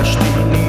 verstehen. 0.00 0.59